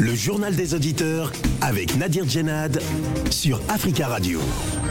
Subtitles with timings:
[0.00, 2.80] Le journal des auditeurs avec Nadir Djenad
[3.30, 4.38] sur Africa Radio.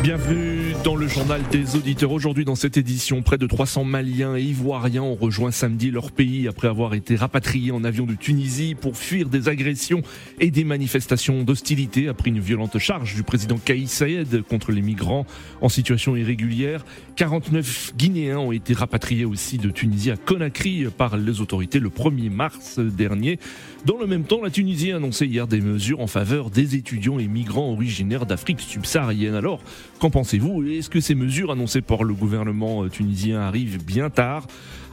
[0.04, 2.12] Bienvenue dans le journal des auditeurs.
[2.12, 6.48] Aujourd'hui, dans cette édition, près de 300 Maliens et Ivoiriens ont rejoint samedi leur pays
[6.50, 10.02] après avoir été rapatriés en avion de Tunisie pour fuir des agressions
[10.42, 15.26] et des manifestations d'hostilité après une violente charge du président Kaïs Saïed contre les migrants
[15.62, 16.86] en situation irrégulière.
[17.16, 22.30] 49 Guinéens ont été rapatriés aussi de Tunisie à Conakry par les autorités le 1er
[22.30, 23.40] mars dernier.
[23.86, 27.28] Dans le même temps, la Tunisie annoncé hier des mesures en faveur des étudiants et
[27.28, 29.36] migrants originaires d'Afrique subsaharienne.
[29.36, 29.62] Alors,
[30.00, 30.64] qu'en pensez-vous?
[30.64, 34.48] Est-ce que ces mesures annoncées par le gouvernement euh, tunisien arrivent bien tard?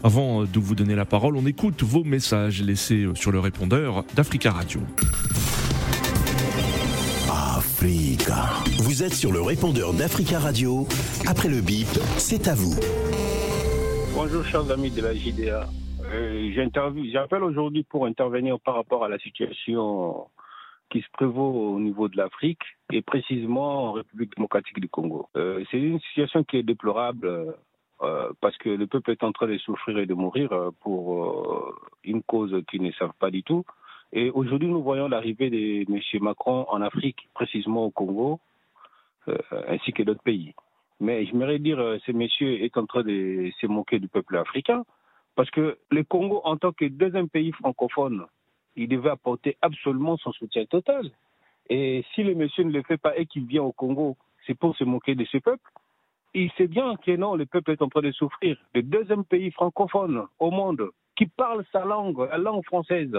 [0.04, 3.40] Avant euh, de vous donner la parole, on écoute vos messages laissés euh, sur le
[3.40, 4.80] répondeur d'Africa Radio.
[7.28, 8.50] Africa.
[8.78, 10.86] Vous êtes sur le répondeur d'Africa Radio.
[11.26, 12.76] Après le bip, c'est à vous.
[14.14, 15.68] Bonjour chers amis de la JDA.
[17.12, 20.26] J'appelle aujourd'hui pour intervenir par rapport à la situation
[20.90, 25.28] qui se prévaut au niveau de l'Afrique et précisément en République démocratique du Congo.
[25.36, 27.54] Euh, c'est une situation qui est déplorable
[28.02, 31.74] euh, parce que le peuple est en train de souffrir et de mourir euh, pour
[32.04, 33.64] une cause qu'ils ne savent pas du tout.
[34.12, 36.00] Et aujourd'hui, nous voyons l'arrivée de M.
[36.22, 38.38] Macron en Afrique, précisément au Congo,
[39.68, 40.54] ainsi que d'autres pays.
[41.00, 44.84] Mais j'aimerais dire, ce monsieur est en train de se moquer du peuple africain,
[45.34, 48.26] parce que le Congo, en tant que deuxième pays francophone,
[48.76, 51.10] il devait apporter absolument son soutien total.
[51.70, 54.76] Et si le monsieur ne le fait pas et qu'il vient au Congo, c'est pour
[54.76, 55.70] se moquer de ce peuple.
[56.34, 58.58] Il sait bien que non, le peuple est en train de souffrir.
[58.74, 63.16] Le deuxième pays francophone au monde qui parle sa langue, la langue française.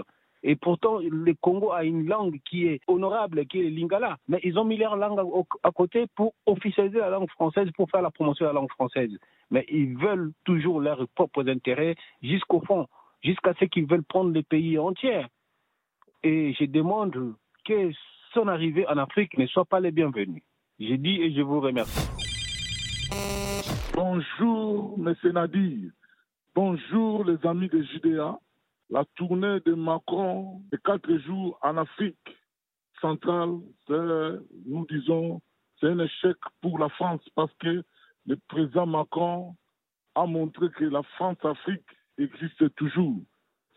[0.48, 4.18] Et pourtant, le Congo a une langue qui est honorable, qui est le lingala.
[4.28, 5.20] Mais ils ont mis leur langue
[5.64, 9.10] à côté pour officialiser la langue française, pour faire la promotion de la langue française.
[9.50, 12.86] Mais ils veulent toujours leurs propres intérêts jusqu'au fond,
[13.24, 15.26] jusqu'à ce qu'ils veulent prendre les pays entiers.
[16.22, 17.34] Et je demande
[17.66, 17.90] que
[18.36, 20.44] son arrivée en Afrique ne soit pas les bienvenus.
[20.80, 22.08] J'ai dit et je vous remercie.
[23.96, 25.16] Bonjour, M.
[25.34, 25.90] Nadir.
[26.54, 28.38] Bonjour, les amis de Judéa.
[28.90, 32.38] La tournée de Macron de quatre jours en Afrique
[33.02, 33.60] centrale,
[33.90, 35.42] nous disons,
[35.80, 37.84] c'est un échec pour la France parce que
[38.28, 39.56] le président Macron
[40.14, 41.86] a montré que la France-Afrique
[42.18, 43.22] existe toujours.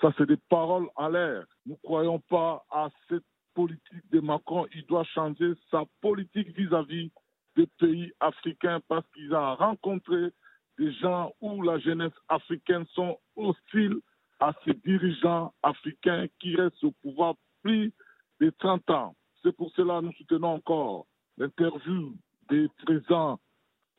[0.01, 1.45] Ça, c'est des paroles en l'air.
[1.67, 4.67] Nous ne croyons pas à cette politique de Macron.
[4.75, 7.11] Il doit changer sa politique vis-à-vis
[7.57, 10.31] des pays africains parce qu'il a rencontré
[10.79, 13.99] des gens où la jeunesse africaine sont hostiles
[14.41, 17.93] à ces dirigeants africains qui restent au pouvoir plus
[18.41, 19.17] de 30 ans.
[19.43, 21.07] C'est pour cela que nous soutenons encore
[21.37, 22.17] l'interview
[22.51, 23.39] des présents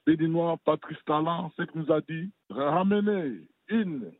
[0.05, 4.11] béninois Patrice Talent, ce qu'il nous a dit, ramener une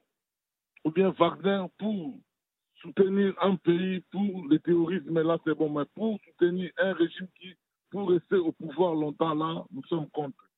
[0.86, 2.20] ou bien Wagner pour
[2.82, 7.56] soutenir un pays pour le terrorisme, là c'est bon, mais pour soutenir un régime qui,
[7.90, 10.50] pour rester au pouvoir longtemps, là, nous sommes contre.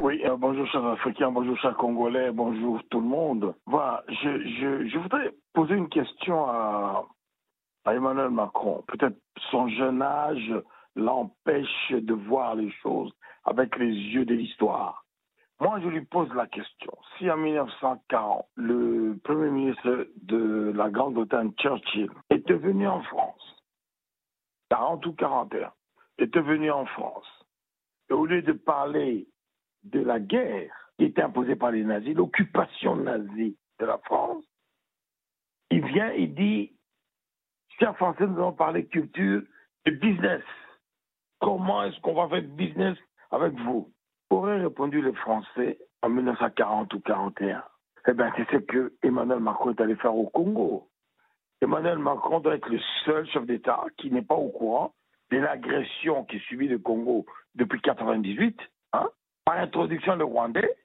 [0.00, 3.54] Oui, euh, bonjour chers Africains, bonjour chers Congolais, bonjour tout le monde.
[3.66, 7.04] Voilà, je, voudrais poser une question à,
[7.84, 8.84] à Emmanuel Macron.
[8.86, 9.16] Peut-être
[9.50, 10.54] son jeune âge
[10.94, 13.12] l'empêche de voir les choses
[13.44, 15.04] avec les yeux de l'histoire.
[15.60, 16.92] Moi, je lui pose la question.
[17.16, 23.64] Si en 1940, le Premier ministre de la Grande-Bretagne, Churchill, était venu en France,
[24.70, 25.72] 40 ou 41,
[26.18, 27.26] était venu en France,
[28.10, 29.28] et au lieu de parler
[29.84, 34.44] de la guerre qui était imposée par les nazis, l'occupation nazie de la France,
[35.70, 36.72] il vient, il dit,
[37.78, 39.42] chers Français, nous allons parler culture
[39.84, 40.42] et business.
[41.40, 42.96] Comment est-ce qu'on va faire business
[43.30, 43.92] avec vous?
[44.30, 47.62] Aurait répondu les Français en 1940 ou 41.
[48.08, 50.88] Eh bien, c'est ce que Emmanuel Macron est allé faire au Congo.
[51.60, 54.94] Emmanuel Macron doit être le seul chef d'État qui n'est pas au courant
[55.30, 57.26] de l'agression qui subit le Congo
[57.58, 58.58] depuis 1998,
[58.94, 59.10] hein,
[59.44, 60.76] par l'introduction de Rwandais.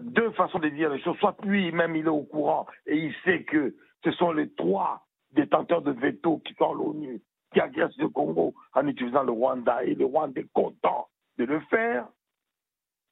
[0.00, 1.16] Deux façons de dire les choses.
[1.18, 5.82] Soit lui-même, il est au courant et il sait que ce sont les trois détenteurs
[5.82, 7.20] de veto qui sont à l'ONU
[7.52, 11.60] qui agressent le Congo en utilisant le Rwanda et le Rwanda est content de le
[11.70, 12.06] faire,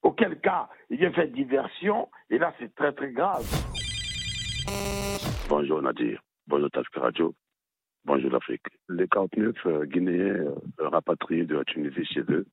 [0.02, 3.44] auquel cas il vient faire diversion, et là c'est très très grave.
[5.48, 7.34] Bonjour Nadir, bonjour Task Radio,
[8.06, 8.66] bonjour l'Afrique.
[8.88, 12.46] Les 49 euh, Guinéens euh, rapatriés de la Tunisie chez eux,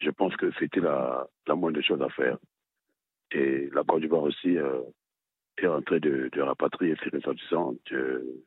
[0.00, 1.26] je pense que c'était la,
[1.56, 2.36] moindre chose à faire.
[3.32, 4.80] Et la Côte d'Ivoire aussi euh,
[5.56, 8.42] est en train de, rapatrier ses ressortissants de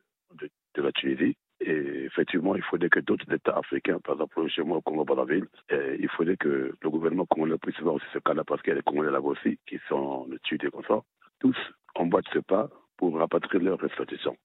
[0.76, 1.36] la Tunisie.
[1.60, 6.08] Et effectivement, il faudrait que d'autres États africains, par exemple chez moi au Congo-Brazzaville, il
[6.08, 8.82] faudrait que le gouvernement congolais puisse voir aussi ce cas-là, parce qu'il y a des
[8.82, 11.02] Congolais là-bas aussi qui sont tués comme ça.
[11.38, 11.56] Tous
[11.94, 14.36] emboîtent ce pas pour rapatrier leurs ressortissants.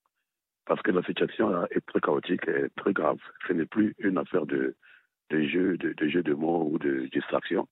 [0.67, 3.19] Parce que la situation est très chaotique et très grave.
[3.47, 4.75] Ce n'est plus une affaire de,
[5.31, 7.67] jeu, de, jeu de mots ou de distraction,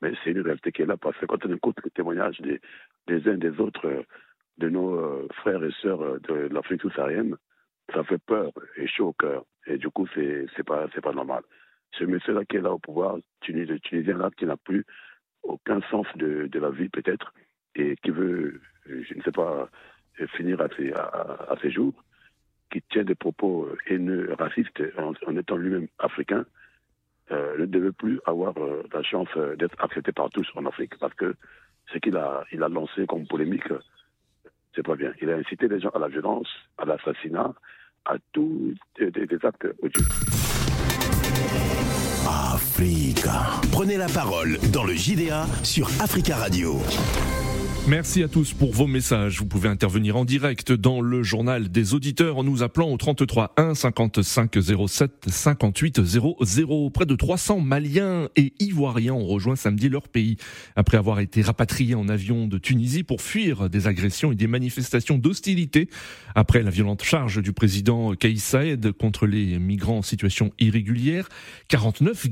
[0.00, 0.96] mais c'est une réalité qui est là.
[0.96, 2.60] Parce que quand on écoute les témoignages des,
[3.06, 4.04] des uns des autres,
[4.58, 7.36] de nos euh, frères et sœurs de l'Afrique sous-saharienne,
[7.92, 9.44] ça fait peur et chaud au cœur.
[9.66, 11.42] Et du coup, c'est c'est pas normal.
[11.92, 13.22] Ce monsieur-là qui est là au pouvoir, le
[13.80, 14.84] Tunisien là qui n'a plus
[15.42, 17.32] aucun sens de, la vie peut-être
[17.74, 19.70] et qui veut, je ne sais pas,
[20.36, 21.94] finir à, ses jours,
[22.70, 26.44] qui tient des propos haineux, racistes en, étant lui-même africain,
[27.30, 29.28] euh, ne devait plus avoir euh, la chance
[29.58, 31.34] d'être accepté par tous en Afrique parce que
[31.92, 33.68] ce qu'il a, il a lancé comme polémique,
[34.74, 35.12] c'est pas bien.
[35.20, 37.54] Il a incité les gens à la violence, à l'assassinat,
[38.04, 40.06] à tous des, des actes odieux.
[42.28, 43.60] Africa.
[43.72, 46.76] Prenez la parole dans le JDA sur Africa Radio.
[47.88, 49.38] Merci à tous pour vos messages.
[49.38, 53.54] Vous pouvez intervenir en direct dans le journal des auditeurs en nous appelant au 33
[53.56, 56.90] 1 55 07 58 00.
[56.90, 60.36] Près de 300 Maliens et Ivoiriens ont rejoint samedi leur pays
[60.76, 65.16] après avoir été rapatriés en avion de Tunisie pour fuir des agressions et des manifestations
[65.16, 65.88] d'hostilité
[66.34, 71.30] après la violente charge du président Kaïs Saïd contre les migrants en situation irrégulière.
[71.68, 72.26] 49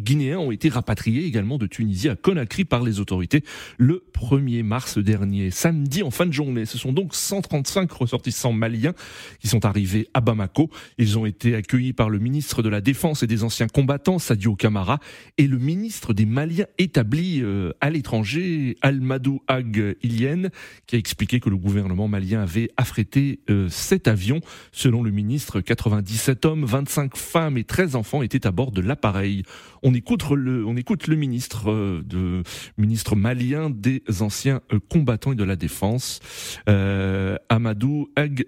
[0.00, 3.44] Guinéens ont été rapatriés également de Tunisie à Conakry par les autorités
[3.76, 5.50] le 1er mars dernier.
[5.50, 8.94] Samedi, en fin de journée, ce sont donc 135 ressortissants maliens
[9.40, 10.70] qui sont arrivés à Bamako.
[10.98, 14.56] Ils ont été accueillis par le ministre de la Défense et des anciens combattants, Sadio
[14.56, 14.98] Kamara,
[15.38, 20.48] et le ministre des Maliens établis euh, à l'étranger, Almadou Ag Ilien,
[20.86, 24.40] qui a expliqué que le gouvernement malien avait affrété euh, cet avion.
[24.72, 29.42] Selon le ministre, 97 hommes, 25 femmes et 13 enfants étaient à bord de l'appareil.
[29.82, 32.42] On écoute le, on écoute le ministre euh, de
[32.78, 36.20] ministre malien des anciens combattants et de la défense,
[36.68, 38.44] euh, Amadou Ag.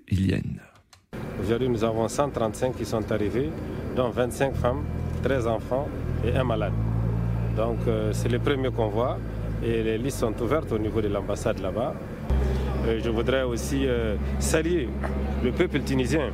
[1.42, 3.50] Aujourd'hui, nous avons 135 qui sont arrivés,
[3.94, 4.84] dont 25 femmes,
[5.22, 5.88] 13 enfants
[6.24, 6.72] et un malade.
[7.56, 9.18] Donc, euh, c'est le premier convoi
[9.62, 11.94] et les listes sont ouvertes au niveau de l'ambassade là-bas.
[12.86, 13.86] Euh, je voudrais aussi
[14.38, 14.88] saluer
[15.42, 16.30] le peuple tunisien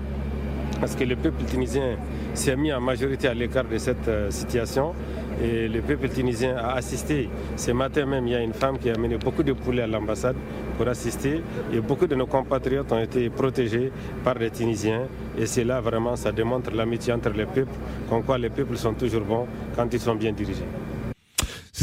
[0.80, 1.96] parce que le peuple tunisien
[2.34, 4.94] s'est mis en majorité à l'écart de cette situation
[5.40, 7.28] et le peuple tunisien a assisté.
[7.56, 9.86] Ce matin même, il y a une femme qui a amené beaucoup de poulets à
[9.86, 10.36] l'ambassade
[10.76, 11.42] pour assister.
[11.72, 13.92] Et beaucoup de nos compatriotes ont été protégés
[14.24, 15.06] par les Tunisiens.
[15.38, 17.72] Et c'est là vraiment, ça démontre l'amitié entre les peuples,
[18.08, 19.46] comme quoi les peuples sont toujours bons
[19.76, 20.66] quand ils sont bien dirigés.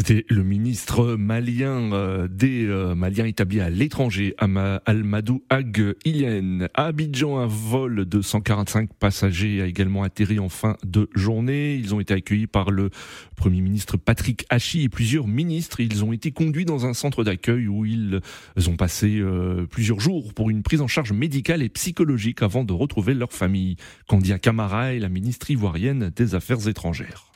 [0.00, 6.68] C'était le ministre malien euh, des euh, Maliens établis à l'étranger, Almadou Ag Ilien.
[6.72, 11.74] À Abidjan, un vol de 145 passagers a également atterri en fin de journée.
[11.74, 12.88] Ils ont été accueillis par le
[13.36, 15.80] Premier ministre Patrick Hachi et plusieurs ministres.
[15.80, 18.22] Ils ont été conduits dans un centre d'accueil où ils
[18.68, 22.72] ont passé euh, plusieurs jours pour une prise en charge médicale et psychologique avant de
[22.72, 23.76] retrouver leur famille.
[24.08, 27.29] Candia Camara est la ministre ivoirienne des Affaires étrangères.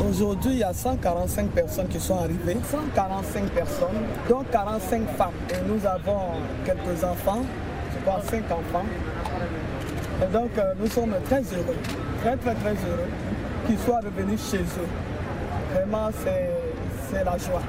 [0.00, 3.88] Aujourd'hui, il y a 145 personnes qui sont arrivées, 145 personnes,
[4.28, 5.30] dont 45 femmes.
[5.50, 6.32] Et nous avons
[6.64, 7.42] quelques enfants,
[7.94, 8.86] je crois 5 enfants.
[10.22, 11.76] Et donc, euh, nous sommes très heureux,
[12.22, 13.08] très très très heureux
[13.66, 14.88] qu'ils soient revenus chez eux.
[15.74, 17.62] Vraiment, c'est la joie.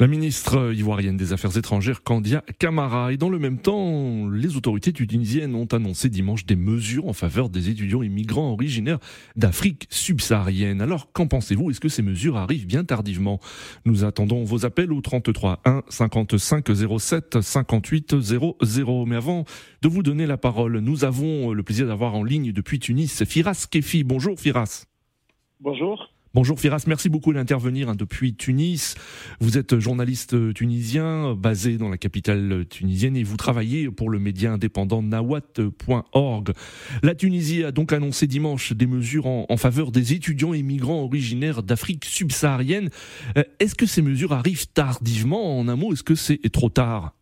[0.00, 3.12] La ministre ivoirienne des Affaires étrangères, Candia Camara.
[3.12, 7.50] Et dans le même temps, les autorités tunisiennes ont annoncé dimanche des mesures en faveur
[7.50, 8.98] des étudiants immigrants originaires
[9.36, 10.80] d'Afrique subsaharienne.
[10.80, 11.70] Alors, qu'en pensez-vous?
[11.70, 13.40] Est-ce que ces mesures arrivent bien tardivement?
[13.84, 16.66] Nous attendons vos appels au 33 1 55
[16.98, 19.04] 07 58 00.
[19.04, 19.44] Mais avant
[19.82, 23.66] de vous donner la parole, nous avons le plaisir d'avoir en ligne depuis Tunis Firas
[23.70, 24.02] Kefi.
[24.04, 24.86] Bonjour Firas.
[25.60, 26.10] Bonjour.
[26.32, 28.94] Bonjour Firas, merci beaucoup d'intervenir hein, depuis Tunis.
[29.40, 34.52] Vous êtes journaliste tunisien basé dans la capitale tunisienne et vous travaillez pour le média
[34.52, 36.52] indépendant nawat.org.
[37.02, 41.64] La Tunisie a donc annoncé dimanche des mesures en, faveur des étudiants et migrants originaires
[41.64, 42.90] d'Afrique subsaharienne.
[43.36, 45.58] Euh, est-ce que ces mesures arrivent tardivement?
[45.58, 47.12] En un mot, est-ce que c'est trop tard?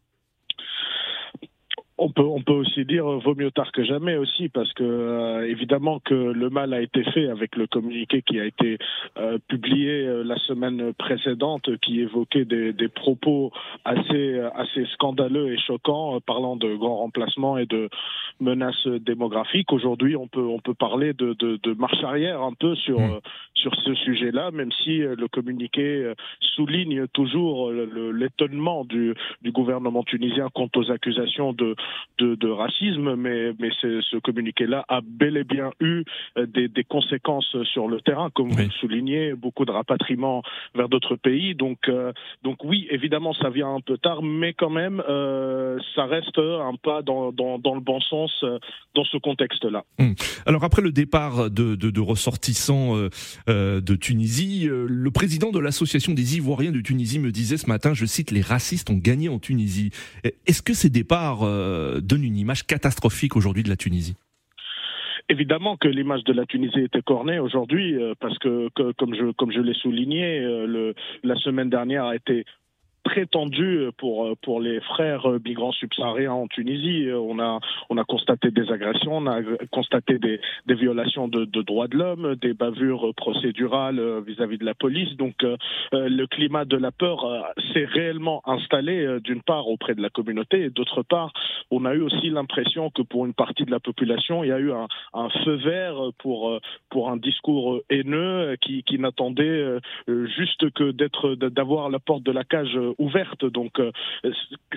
[1.99, 4.85] On peut, on peut aussi dire euh, vaut mieux tard que jamais aussi parce que
[4.85, 8.79] euh, évidemment que le mal a été fait avec le communiqué qui a été
[9.19, 13.51] euh, publié la semaine précédente qui évoquait des, des propos
[13.85, 17.89] assez assez scandaleux et choquants parlant de grands remplacements et de
[18.41, 19.73] menaces démographiques.
[19.73, 23.21] Aujourd'hui, on peut on peut parler de, de, de marche arrière un peu sur mmh.
[23.55, 30.69] sur ce sujet-là, même si le communiqué souligne toujours l'étonnement du, du gouvernement tunisien quant
[30.77, 31.75] aux accusations de
[32.19, 36.05] de, racisme, mais, mais ce communiqué-là a bel et bien eu
[36.37, 40.43] des, conséquences sur le terrain, comme vous le soulignez, beaucoup de rapatriements
[40.75, 41.55] vers d'autres pays.
[41.55, 41.91] Donc,
[42.43, 45.03] donc oui, évidemment, ça vient un peu tard, mais quand même,
[45.95, 48.45] ça reste un pas dans, dans, le bon sens
[48.95, 49.85] dans ce contexte-là.
[49.99, 50.15] Hum.
[50.47, 52.97] Alors après le départ de, de, ressortissants
[53.47, 58.07] de Tunisie, le président de l'association des Ivoiriens de Tunisie me disait ce matin, je
[58.07, 59.91] cite, les racistes ont gagné en Tunisie.
[60.47, 61.41] Est-ce que ces départs
[61.79, 64.17] euh, donnent une image catastrophique aujourd'hui de la Tunisie.
[65.31, 69.53] Évidemment que l'image de la Tunisie était cornée aujourd'hui euh, parce que, comme je comme
[69.53, 70.93] je l'ai souligné, euh,
[71.23, 72.45] la semaine dernière a été
[73.09, 77.09] très tendu pour pour les frères migrants subsahariens en Tunisie.
[77.13, 77.61] On a
[77.91, 81.97] on a constaté des agressions, on a constaté des, des violations de, de droits de
[81.97, 85.17] l'homme, des bavures procédurales vis-à-vis de la police.
[85.17, 87.41] Donc euh, le climat de la peur euh,
[87.73, 91.33] s'est réellement installé euh, d'une part auprès de la communauté et d'autre part
[91.71, 94.59] on a eu aussi l'impression que pour une partie de la population il y a
[94.59, 96.59] eu un, un feu vert pour
[96.91, 102.45] pour un discours haineux qui, qui n'attendait juste que d'être d'avoir la porte de la
[102.45, 103.45] cage ouverte.
[103.45, 103.93] Donc euh,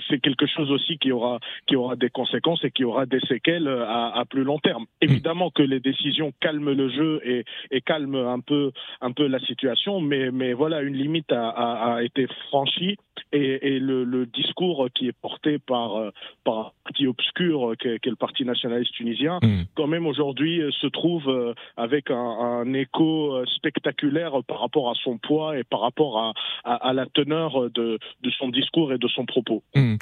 [0.10, 3.68] c'est quelque chose aussi qui aura qui aura des conséquences et qui aura des séquelles
[3.68, 4.84] euh, à, à plus long terme.
[4.84, 5.06] Mm.
[5.06, 9.40] Évidemment que les décisions calment le jeu et, et calment un peu un peu la
[9.40, 12.98] situation, mais mais voilà une limite a, a, a été franchie
[13.32, 16.10] et, et le, le, discours qui est porté par euh,
[16.44, 19.64] par un parti obscur qu'est le Parti nationaliste tunisien, mm.
[19.76, 25.58] quand même aujourd'hui se trouve avec un, un, écho spectaculaire par rapport à son poids
[25.58, 29.26] et par rapport à, à, à la teneur de, de son discours et de son
[29.26, 29.64] propos.
[29.76, 29.96] Mmh.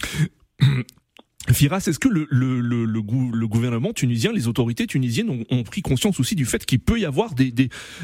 [1.52, 6.66] Firas, est-ce que le, gouvernement tunisien, les autorités tunisiennes ont, pris conscience aussi du fait
[6.66, 7.32] qu'il peut y avoir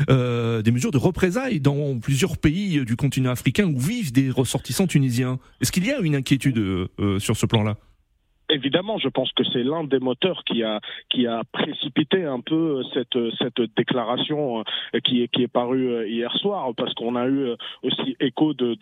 [0.09, 4.87] euh, des, mesures de représailles dans plusieurs pays du continent africain où vivent des ressortissants
[4.87, 5.37] tunisiens?
[5.61, 7.77] Est-ce qu'il y a une inquiétude euh, sur ce plan-là?
[8.49, 10.79] Évidemment, je pense que c'est l'un des moteurs qui a
[11.51, 17.25] précipité un peu cette déclaration euh, qui est parue euh, hier soir parce qu'on a
[17.25, 18.75] eu euh, aussi écho de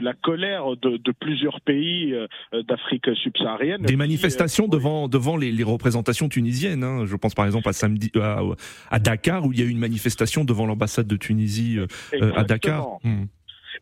[0.00, 2.14] la colère de, de plusieurs pays
[2.68, 3.82] d'Afrique subsaharienne.
[3.82, 6.84] Des manifestations devant devant les, les représentations tunisiennes.
[6.84, 7.04] Hein.
[7.06, 8.40] Je pense par exemple à samedi à,
[8.90, 11.78] à, Dakar où il y a eu une manifestation devant l'ambassade de Tunisie
[12.34, 12.98] à Dakar.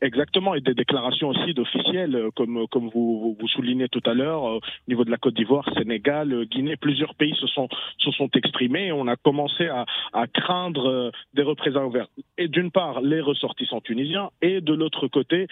[0.00, 4.44] Exactement, et des déclarations aussi d'officiels, euh, comme comme vous, vous soulignez tout à l'heure,
[4.44, 8.10] euh, au niveau de la Côte d'Ivoire, Sénégal, euh, Guinée, plusieurs pays se sont se
[8.12, 8.86] sont exprimés.
[8.86, 12.10] Et on a commencé à, à craindre des représailles ouvertes.
[12.38, 15.46] Et d'une part, les ressortissants tunisiens, et de l'autre côté,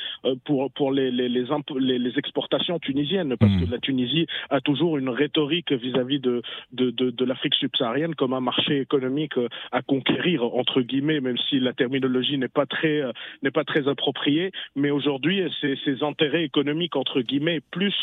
[0.45, 3.71] pour pour les les les, les, exportations tunisiennes, parce que mmh.
[3.71, 8.41] la Tunisie a toujours une rhétorique vis-à-vis de de, de, de l'Afrique subsaharienne comme un
[8.41, 9.35] marché économique
[9.73, 13.03] à conquérir entre guillemets, même si la terminologie n'est pas très
[13.43, 14.32] n'est pas très appropriée
[14.77, 17.95] mais aujourd'hui, ces, intérêts économiques, entre guillemets, plus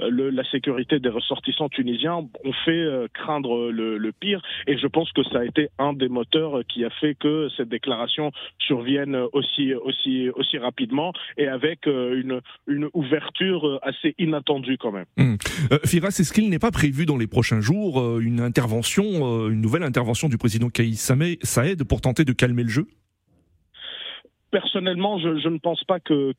[0.00, 4.42] euh, la sécurité des ressortissants tunisiens ont fait euh, craindre le, le, pire.
[4.66, 7.68] Et je pense que ça a été un des moteurs qui a fait que cette
[7.68, 12.20] déclaration survienne aussi, aussi, aussi rapidement et avec euh,
[12.66, 15.06] une, ouverture assez inattendue quand même.
[15.18, 15.38] Hum.
[15.84, 20.28] Firas, est-ce qu'il n'est pas prévu dans les prochains jours une intervention, une nouvelle intervention
[20.28, 21.12] du président Kaïs
[21.42, 22.86] Saïd pour tenter de calmer le jeu?
[24.50, 26.32] Personnellement, je, je, ne pense pas que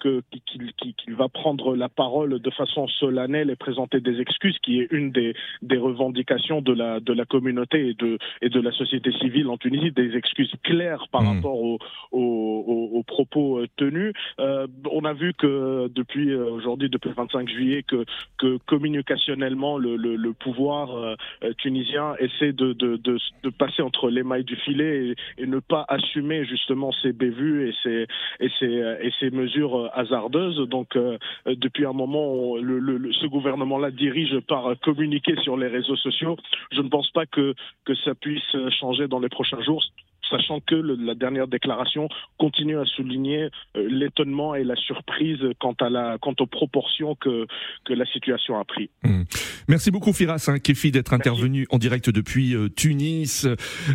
[0.45, 4.87] qu'il qu'il va prendre la parole de façon solennelle et présenter des excuses, qui est
[4.91, 9.11] une des, des revendications de la de la communauté et de et de la société
[9.13, 11.35] civile en Tunisie, des excuses claires par mmh.
[11.35, 11.79] rapport aux,
[12.11, 14.13] aux, aux, propos euh, tenus.
[14.39, 18.05] Euh, on a vu que depuis euh, aujourd'hui, depuis le 25 juillet, que
[18.37, 21.15] que communicationnellement le, le, le pouvoir euh,
[21.57, 25.59] tunisien essaie de, de, de, de, passer entre les mailles du filet et, et ne
[25.59, 27.96] pas assumer justement ses bévues et ses
[28.39, 30.67] et ces, et ces mesures hasardeuses.
[30.69, 36.37] Donc, euh, depuis un moment, ce gouvernement-là dirige par communiquer sur les réseaux sociaux.
[36.71, 37.53] Je ne pense pas que
[38.03, 39.83] ça puisse changer dans les prochains jours
[40.29, 45.75] sachant que le, la dernière déclaration continue à souligner euh, l'étonnement et la surprise quant
[45.79, 47.47] à la quant aux proportions que
[47.85, 48.89] que la situation a pris.
[49.03, 49.23] Mmh.
[49.67, 53.45] Merci beaucoup Firas hein, Kefi d'être intervenu en direct depuis euh, Tunis.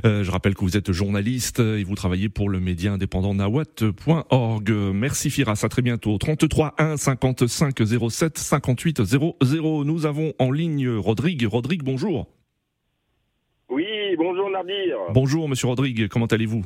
[0.05, 4.71] Euh, je rappelle que vous êtes journaliste et vous travaillez pour le média indépendant nawat.org.
[4.95, 6.19] Merci Firas, à très bientôt.
[6.19, 7.77] 33 1 55
[8.11, 9.85] 07 58 00.
[9.85, 11.47] Nous avons en ligne Rodrigue.
[11.47, 12.29] Rodrigue, bonjour.
[13.73, 13.87] Oui,
[14.19, 14.99] bonjour Nadir.
[15.15, 16.63] Bonjour Monsieur Rodrigue, comment allez-vous?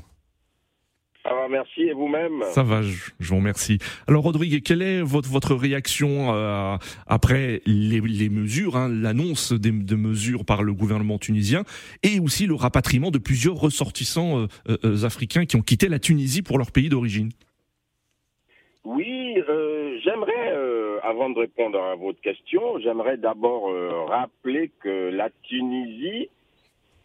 [1.22, 1.82] Ça va, merci.
[1.82, 2.42] Et vous-même?
[2.50, 3.78] Ça va, je, vous remercie.
[4.08, 9.70] Alors, Rodrigue, quelle est votre, votre réaction euh, après les, les mesures, hein, l'annonce des,
[9.70, 11.62] de mesures par le gouvernement tunisien
[12.02, 16.42] et aussi le rapatriement de plusieurs ressortissants euh, euh, africains qui ont quitté la Tunisie
[16.42, 17.28] pour leur pays d'origine?
[18.84, 19.36] Oui,
[20.04, 20.56] j'aimerais
[21.06, 26.28] avant de répondre à votre question, j'aimerais d'abord euh, rappeler que la Tunisie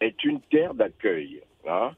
[0.02, 1.40] est une terre d'accueil.
[1.68, 1.92] Hein.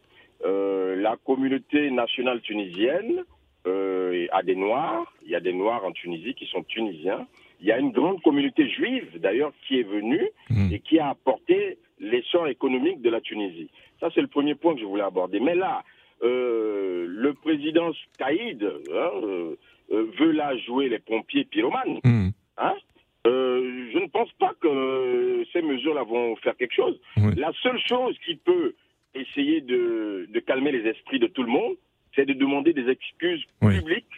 [0.44, 3.24] Euh, la communauté nationale tunisienne
[3.66, 5.12] euh, a des Noirs.
[5.24, 7.26] Il y a des Noirs en Tunisie qui sont tunisiens.
[7.60, 10.72] Il y a une grande communauté juive, d'ailleurs, qui est venue Mm.
[10.72, 13.70] et qui a apporté l'essor économique de la Tunisie.
[14.00, 15.40] Ça, c'est le premier point que je voulais aborder.
[15.40, 15.82] Mais là,
[16.22, 19.10] euh, le président Kaïd hein,
[19.90, 22.00] veut là jouer les pompiers pyromanes.
[22.04, 22.28] Hmm.
[22.58, 22.74] Hein
[23.26, 26.98] Euh, je ne pense pas que ces mesures-là vont faire quelque chose.
[27.18, 27.32] Oui.
[27.36, 28.74] La seule chose qui peut
[29.14, 31.74] essayer de, de calmer les esprits de tout le monde,
[32.14, 33.78] c'est de demander des excuses Oui.
[33.78, 34.14] publiques,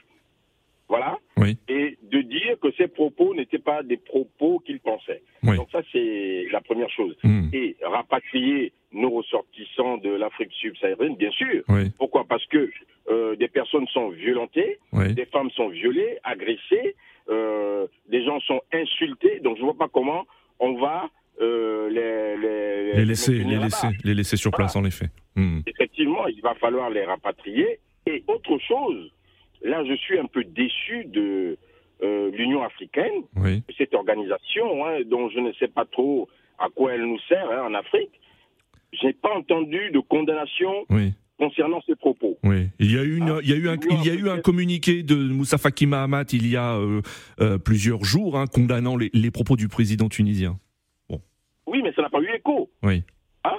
[0.88, 1.56] voilà, Oui.
[1.68, 5.22] et de dire que ces propos n'étaient pas des propos qu'il pensait.
[5.42, 7.16] Donc ça, c'est la première chose.
[7.24, 7.48] Hmm.
[7.52, 11.62] Et rapatrier nos ressortissants de l'Afrique subsaharienne, bien sûr.
[11.98, 12.24] Pourquoi?
[12.24, 12.70] Parce que
[13.10, 14.78] euh, des personnes sont violentées,
[15.20, 16.94] des femmes sont violées, agressées,
[17.28, 19.40] euh, des gens sont insultés.
[19.40, 20.26] Donc je vois pas comment
[20.58, 21.08] on va
[21.40, 25.06] euh, les, les, Les laisser, les laisser, les laisser sur place, en effet.
[25.34, 25.60] Hmm.
[25.66, 27.78] Effectivement, il va falloir les rapatrier.
[28.06, 29.10] Et autre chose,
[29.62, 31.58] là je suis un peu déçu de
[32.02, 33.62] euh, l'Union africaine, Oui.
[33.76, 36.28] cette organisation hein, dont je ne sais pas trop
[36.58, 38.12] à quoi elle nous sert hein, en Afrique.
[38.92, 41.12] J'ai pas entendu de condamnation Oui.
[41.38, 42.38] Concernant ces propos.
[42.42, 44.14] Oui, il y a eu, une, Ah, il y a eu un, il y a
[44.14, 47.02] eu un communiqué de Moussa Faki Mahamat il y a euh,
[47.40, 50.58] euh, plusieurs jours hein, condamnant les, les propos du président tunisien.
[51.68, 52.70] Oui, mais ça n'a pas eu écho.
[52.84, 53.02] Oui.
[53.44, 53.56] Hein?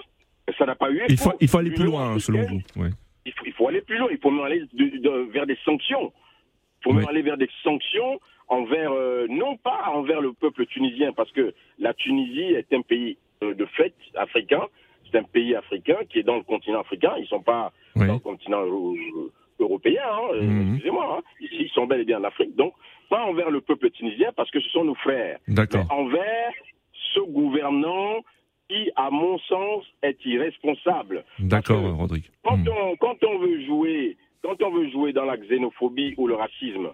[0.57, 1.05] Ça n'a pas eu écho.
[1.10, 2.62] Il faut, il faut aller plus loin hein, selon vous.
[2.77, 2.88] Oui.
[3.25, 4.07] Il faut, il faut aller plus loin.
[4.12, 6.13] Il faut même aller de- de- vers des sanctions.
[6.79, 6.98] Il faut Oui.
[6.98, 11.53] même aller vers des sanctions envers, euh, non pas envers le peuple tunisien, parce que
[11.79, 14.62] la Tunisie est un pays de fait africain.
[15.11, 17.13] C'est un pays africain qui est dans le continent africain.
[17.19, 18.07] Ils sont pas Oui.
[18.07, 18.63] dans le continent
[19.59, 20.01] européen.
[20.05, 20.73] hein, euh, Mhm.
[20.75, 21.17] Excusez-moi.
[21.19, 21.23] hein.
[21.41, 22.55] Ici, ils sont bel et bien en Afrique.
[22.55, 22.73] Donc,
[23.09, 25.39] pas envers le peuple tunisien, parce que ce sont nos frères.
[25.47, 25.85] D'accord.
[25.89, 26.51] mais envers
[27.13, 28.17] ce gouvernant
[28.69, 31.23] qui, à mon sens, est irresponsable.
[31.39, 32.25] D'accord, Rodrigue.
[32.43, 36.35] Quand, on, quand on veut jouer, quand on veut jouer dans la xénophobie ou le
[36.35, 36.89] racisme,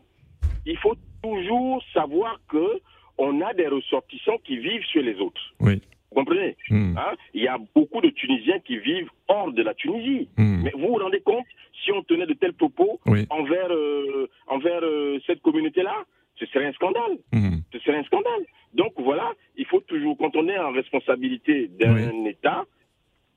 [0.65, 2.79] il faut toujours savoir que
[3.17, 5.41] on a des ressortissants qui vivent sur les autres.
[5.59, 5.81] Oui.
[6.13, 6.95] Comprenez Hmm.
[6.97, 10.29] Hein Il y a beaucoup de Tunisiens qui vivent hors de la Tunisie.
[10.37, 10.61] Hmm.
[10.63, 11.45] Mais vous vous rendez compte
[11.83, 13.25] si on tenait de tels propos Oui.
[13.29, 15.95] envers euh, envers euh, cette communauté-là,
[16.35, 17.57] ce serait un scandale Hmm.
[17.71, 18.43] ce serait un scandale.
[18.73, 22.65] Donc voilà, il faut toujours, quand on est en responsabilité d'un État,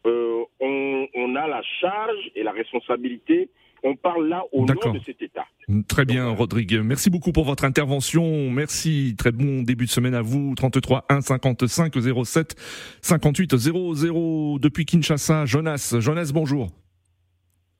[0.07, 3.51] euh, on, on a la charge et la responsabilité,
[3.83, 5.45] on parle là au nom de cet État.
[5.89, 6.81] Très bien, Rodrigue.
[6.83, 8.51] Merci beaucoup pour votre intervention.
[8.51, 9.15] Merci.
[9.19, 10.55] Très bon début de semaine à vous.
[10.55, 11.93] 33 1 55
[12.25, 12.55] 07
[13.03, 15.45] 58 00 depuis Kinshasa.
[15.45, 15.97] Jonas.
[15.99, 16.69] Jonas, bonjour.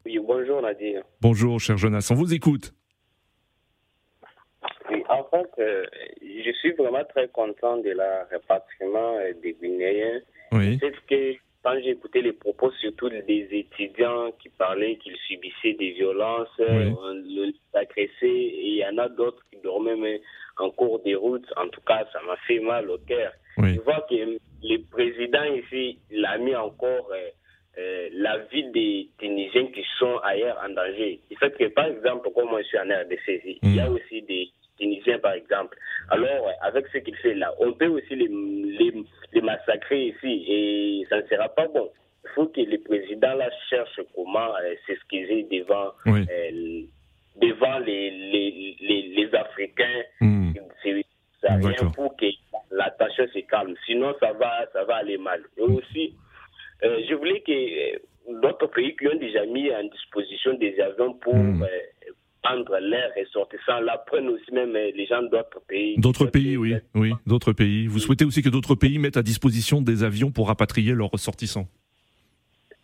[0.05, 1.03] Oui, bonjour Nadir.
[1.21, 2.09] Bonjour, cher Jonas.
[2.11, 2.73] On vous écoute.
[4.91, 5.85] Oui, en fait, euh,
[6.23, 10.21] je suis vraiment très content de la rapatriement euh, des Guinéens.
[10.53, 10.79] Oui.
[10.81, 15.91] C'est que quand j'ai écouté les propos, surtout des étudiants qui parlaient qu'ils subissaient des
[15.91, 16.93] violences, euh,
[17.25, 20.21] les agressait, et il y en a d'autres qui dormaient même
[20.59, 21.45] en cours de route.
[21.57, 23.33] En tout cas, ça m'a fait mal au cœur.
[23.59, 23.75] Oui.
[23.75, 27.31] Je vois que le président ici, il a mis encore euh,
[27.79, 31.19] euh, la vie des Tunisiens qui sont ailleurs en danger.
[31.33, 34.23] Il fait que, par exemple, comme moi je suis en RDC, il y a aussi
[34.23, 35.77] des Tunisiens, par exemple.
[36.11, 38.93] Alors, avec ce qu'il fait là, on peut aussi les, les,
[39.33, 41.91] les massacrer ici et ça ne sera pas bon.
[42.25, 46.25] Il faut que le président là cherche comment euh, s'excuser devant, Oui.
[46.31, 46.83] euh,
[47.41, 50.03] devant les, les, les, les Africains.
[50.83, 51.05] C'est
[51.43, 52.27] ça rien pour que
[52.71, 53.75] la tension se calme.
[53.85, 55.43] Sinon, ça va, ça va aller mal.
[55.57, 56.15] Et aussi,
[56.85, 61.35] euh, je voulais que d'autres pays qui ont déjà mis en disposition des avions pour
[61.35, 61.63] Hmm.
[62.47, 65.97] Prendre leurs ressortissants là prennent aussi même euh, les gens d'autres pays.
[65.99, 66.75] D'autres pays, oui.
[66.95, 67.87] Oui, d'autres pays.
[67.87, 71.67] Vous souhaitez aussi que d'autres pays mettent à disposition des avions pour rapatrier leurs ressortissants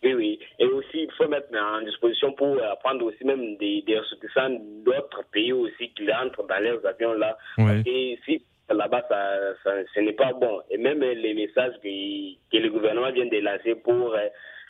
[0.03, 0.39] Oui, oui.
[0.59, 4.57] Et aussi, il faut mettre en disposition pour euh, prendre aussi même des, des ressortissants
[4.85, 7.37] d'autres pays aussi qui entrent dans leurs avions là.
[7.57, 7.81] Ouais.
[7.85, 9.21] Et si là-bas, ça,
[9.63, 10.61] ça, ce n'est pas bon.
[10.71, 14.15] Et même euh, les messages que, que le gouvernement vient de lancer pour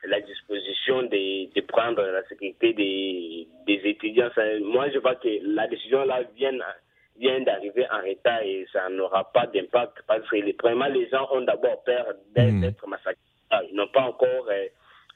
[0.05, 5.29] la disposition de, de prendre la sécurité des, des étudiants, ça- moi je vois que
[5.55, 6.57] la décision là vient,
[7.17, 11.27] vient d'arriver en retard et ça n'aura pas d'impact parce que les, vraiment les gens
[11.31, 13.17] ont d'abord peur d'être d'être massacrés.
[13.69, 14.67] Ils n'ont pas encore euh,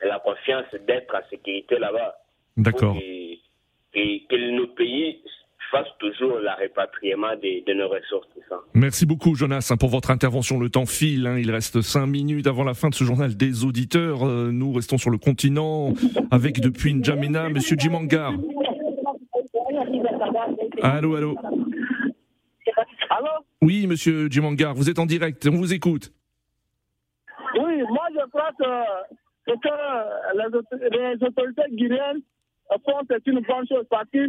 [0.01, 2.15] la confiance d'être en sécurité là-bas.
[2.55, 2.95] D'accord.
[3.01, 3.39] Et
[4.29, 5.23] que nos pays
[5.71, 8.61] fassent toujours le répatriement de, de nos ressortissants.
[8.73, 10.59] Merci beaucoup, Jonas, hein, pour votre intervention.
[10.59, 11.27] Le temps file.
[11.27, 11.37] hein.
[11.37, 14.25] Il reste cinq minutes avant la fin de ce journal des auditeurs.
[14.25, 15.93] Euh, Nous restons sur le continent
[16.31, 18.33] avec depuis N'Djamena, Monsieur Jimangar.
[20.83, 21.35] Allô, allô.
[23.09, 23.27] Allô?
[23.61, 26.11] Oui, monsieur Djimangar, vous êtes en direct, on vous écoute.
[27.59, 28.65] Oui, moi je crois que
[29.47, 32.21] ce que les, autorités guinéennes
[32.85, 34.27] font, c'est une bonne chose parce que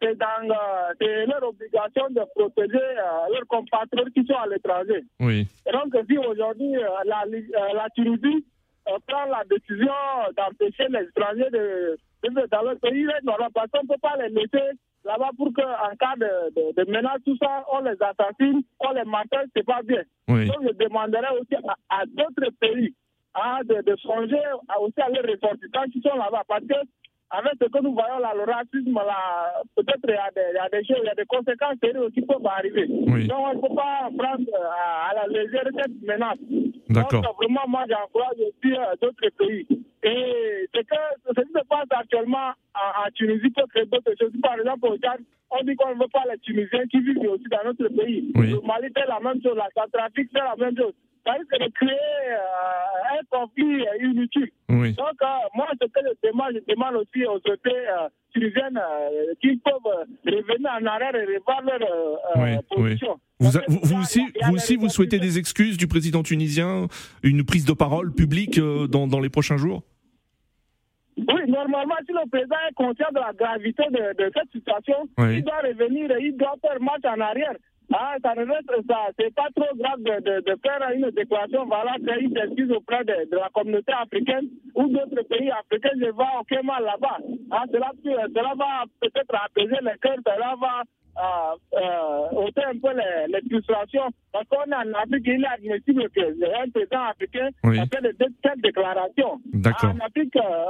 [0.00, 5.04] c'est dans euh, leur obligation de protéger euh, leurs compatriotes qui sont à l'étranger.
[5.20, 5.46] Oui.
[5.66, 8.44] Et donc, si aujourd'hui euh, la, euh, la Tunisie
[8.88, 9.92] euh, prend la décision
[10.36, 13.06] d'empêcher les étrangers de vivre dans leur pays,
[13.54, 17.20] parce qu'on ne peut pas les laisser là-bas pour qu'en cas de, de, de, menace,
[17.24, 20.02] tout ça, on les assassine, on les martèle, c'est pas bien.
[20.28, 20.46] Oui.
[20.46, 22.94] Donc, je demanderais aussi à, à d'autres pays
[23.34, 24.42] hein, de, de songer
[24.80, 26.42] aussi à leurs ressortissants qui sont là-bas.
[26.48, 26.74] Parce que
[27.36, 30.56] avec ce que nous voyons là, le racisme, là, peut-être il y, a des, il
[30.56, 32.86] y a des choses, il y a des conséquences sérieuses qui peuvent arriver.
[32.88, 33.26] Oui.
[33.28, 36.38] Donc, on ne peut pas prendre à, à la légère cette menace.
[36.88, 37.22] D'accord.
[37.22, 39.66] Donc, vraiment, moi, j'encourage aussi euh, d'autres pays.
[40.02, 44.32] Et c'est que ce qui se passe actuellement en, en Tunisie peut créer d'autres choses.
[44.40, 45.20] Par exemple, au Tchad,
[45.50, 48.32] on dit qu'on ne veut pas les Tunisiens qui vivent aussi dans notre pays.
[48.34, 48.50] Oui.
[48.50, 50.94] Le Mali fait la même chose, la Centrafrique fait la même chose.
[51.26, 54.48] Ça risque de créer euh, un conflit euh, inutile.
[54.68, 54.92] Oui.
[54.92, 59.34] Donc, euh, moi, ce que je demande, je demande aussi aux autorités euh, tunisiennes euh,
[59.42, 62.84] qui peuvent euh, revenir en arrière et revoir leur euh, Oui, euh, oui.
[62.84, 63.18] position.
[63.40, 66.86] Vous, aussi, vous aussi, vous souhaitez des excuses du président tunisien,
[67.24, 69.82] une prise de parole publique euh, dans, dans les prochains jours?
[71.18, 75.38] Oui, normalement, si le président est conscient de la gravité de, de cette situation, Oui.
[75.38, 77.54] il doit revenir et il doit faire marche en arrière.
[77.92, 78.98] Ah, ça ne reste ça.
[79.18, 83.04] C'est pas trop grave de, de, de faire une déclaration valable, faire une excuse auprès
[83.04, 85.94] de, de la communauté africaine ou d'autres pays africains.
[86.00, 87.18] Je vois aucun mal là-bas.
[87.50, 90.82] Ah, cela, cela va peut-être apaiser les cœurs, cela va
[91.18, 94.10] euh, euh, ôter un peu les, les frustrations.
[94.32, 97.78] Parce qu'on est en Afrique, il est admissible qu'un président africain Oui.
[97.78, 99.38] fait de telles déclarations.
[99.54, 99.90] D'accord.
[99.94, 100.64] En Afrique, euh,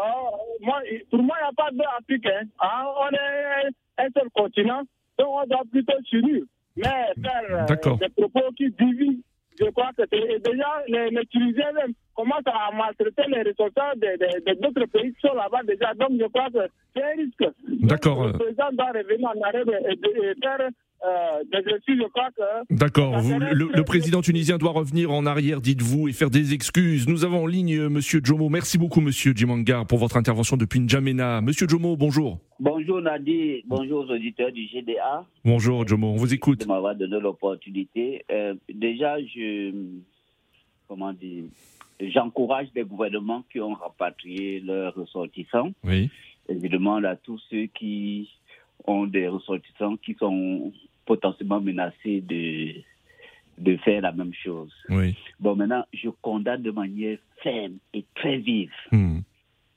[0.61, 2.47] moi, pour moi, il n'y a pas deux Africains.
[2.61, 2.85] Hein.
[3.01, 4.83] On est un seul continent,
[5.19, 6.43] donc on doit plutôt s'unir.
[6.77, 6.85] Mais
[7.23, 9.23] faire euh, des propos qui divisent,
[9.59, 14.17] je crois que c'est déjà les, les Tunisiens même commencent à maltraiter les ressortissants de-
[14.19, 15.95] de- de d'autres pays qui sont là-bas déjà.
[15.95, 17.45] Donc je crois que c'est un risque.
[17.83, 18.27] D'accord.
[18.27, 20.69] Le président doit revenir en arrière et, et- et faire
[21.07, 21.43] euh.
[21.53, 23.15] Je crois que D'accord.
[23.21, 27.09] Le, président tunisien doit revenir en arrière, dites-vous, et faire des excuses.
[27.09, 28.49] Nous avons en ligne euh, Monsieur Jomo.
[28.49, 31.41] Merci beaucoup, Monsieur Djimangar, pour votre intervention depuis N'Djamena.
[31.41, 32.39] Monsieur Jomo, bonjour.
[32.59, 35.25] Bonjour Nadi, bonjour aux auditeurs du GDA.
[35.45, 36.09] Bonjour, Jomo.
[36.09, 36.61] On vous écoute.
[36.61, 38.25] De m'avoir donné l'opportunité.
[38.31, 39.73] Euh, déjà, je,
[40.89, 41.45] comment dire,
[42.01, 45.71] j'encourage les gouvernements qui ont rapatrié leurs ressortissants.
[45.85, 46.11] Oui.
[46.49, 48.29] Demande à tous ceux qui
[48.87, 50.73] ont des ressortissants qui sont
[51.07, 52.75] potentiellement menacés de,
[53.59, 54.73] de faire la même chose.
[54.91, 55.17] Oui.
[55.41, 59.21] Bon, maintenant, je condamne de manière ferme et très vive Hmm.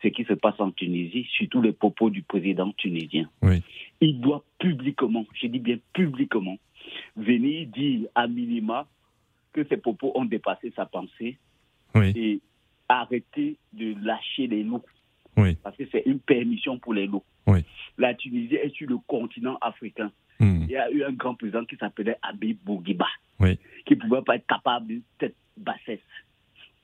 [0.04, 3.30] ce qui se passe en Tunisie, surtout les propos du président tunisien.
[3.42, 3.62] Oui.
[4.02, 6.58] Il doit publiquement, je dis bien publiquement,
[7.16, 8.88] venir dire à minima
[9.54, 11.38] que ces propos ont dépassé sa pensée
[11.96, 12.14] Oui.
[12.16, 12.40] et
[12.88, 14.82] arrêter de lâcher les loups.
[15.64, 17.24] Parce que c'est une permission pour les loups.
[18.00, 20.12] La Tunisie est sur le continent africain.
[20.40, 20.64] Hmm.
[20.64, 23.08] Il y a eu un grand président qui s'appelait Habib Bourguiba,
[23.40, 23.60] Oui.
[23.86, 26.00] qui ne pouvait pas être capable d'une telle bassesse.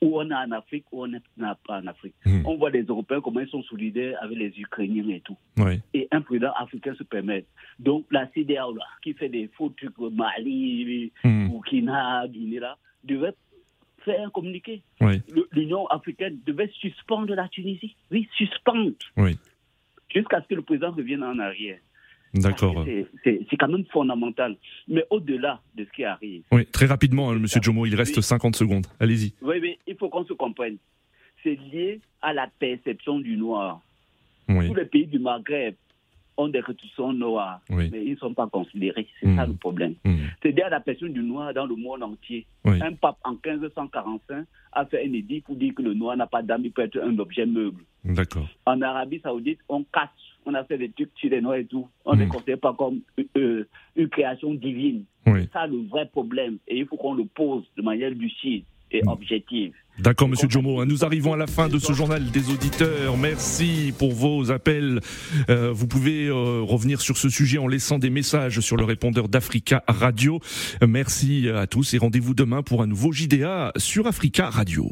[0.01, 2.13] Où on est en Afrique, où on n'est pas en Afrique.
[2.25, 2.41] Hmm.
[2.45, 5.38] On voit les Européens comment ils sont solidaires avec les Ukrainiens et tout.
[5.58, 5.80] Oui.
[5.93, 7.45] Et un président africain se permet.
[7.80, 11.47] Donc la CDAO, là, qui fait des faux trucs au Mali, Hmm.
[11.49, 13.34] Burkina, Guinée, là, devait
[14.04, 14.84] faire un communiqué.
[14.99, 15.21] Oui.
[15.54, 17.95] L'Union africaine devait suspendre la Tunisie.
[18.12, 18.91] Oui, suspendre.
[19.17, 19.38] Oui.
[20.15, 21.78] Jusqu'à ce que le président revienne en arrière.
[22.34, 22.86] D'accord.
[23.23, 24.56] C'est- quand même fondamental.
[24.88, 28.56] Mais au-delà de ce qui arrive, Oui, très rapidement, hein, Monsieur Jomo, il reste 50
[28.56, 28.88] secondes.
[28.99, 29.34] Allez-y.
[29.41, 30.78] oui, mais il faut qu'on se comprenne.
[31.43, 33.82] C'est lié à la perception du noir.
[34.49, 34.67] Oui.
[34.67, 35.75] Tous les pays du Maghreb
[36.38, 37.89] ont des ressortissants noirs, Oui.
[37.91, 39.08] mais ils ne sont pas considérés.
[39.21, 39.95] C'est ça le problème.
[40.41, 42.45] C'est lié à la personne du noir dans le monde entier.
[42.65, 42.82] Oui.
[42.82, 43.32] Un pape en
[43.80, 46.82] 1545 a fait un édit pour dire que le noir n'a pas d'âme, il peut
[46.84, 47.84] être un objet meuble.
[48.04, 48.48] D'accord.
[48.65, 50.10] En Arabie Saoudite, on casse,
[50.45, 51.88] on a fait des trucs sur les noirs et tout.
[52.06, 52.32] On ne les Mhm.
[52.32, 53.00] considère pas comme
[53.38, 55.06] euh, une création divine.
[55.26, 55.43] Oui.
[55.43, 56.58] C'est ça le vrai problème.
[56.67, 59.74] Et il faut qu'on le pose de manière lucide et objective.
[59.98, 60.82] D'accord, Monsieur Jomo.
[60.82, 63.15] hein, Nous arrivons à la fin de ce journal des auditeurs.
[63.17, 65.00] Merci pour vos appels.
[65.50, 69.30] Euh, vous pouvez euh, revenir sur ce sujet en laissant des messages sur le répondeur
[69.30, 70.39] d'Africa Radio.
[70.84, 74.91] Euh, Merci à tous et rendez-vous demain pour un nouveau JDA sur Africa Radio.